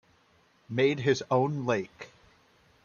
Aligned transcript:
Made 0.67 1.01
his 1.01 1.21
own 1.29 1.63
lake. 1.67 2.09